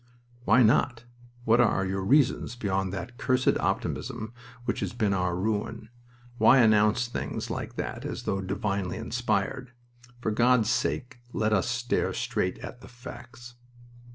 [0.45, 1.03] "Why not?
[1.45, 4.33] What are your reasons beyond that cursed optimism
[4.65, 5.89] which has been our ruin?
[6.39, 9.73] Why announce things like that as though divinely inspired?
[10.19, 13.53] For God's sake let us stare straight at the facts."